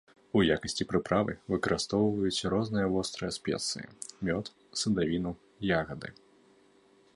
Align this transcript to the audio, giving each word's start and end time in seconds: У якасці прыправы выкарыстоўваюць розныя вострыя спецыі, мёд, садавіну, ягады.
У 0.39 0.41
якасці 0.53 0.85
прыправы 0.91 1.35
выкарыстоўваюць 1.53 2.47
розныя 2.55 2.87
вострыя 2.95 3.31
спецыі, 3.37 3.87
мёд, 4.31 4.45
садавіну, 4.85 5.31
ягады. 5.81 6.09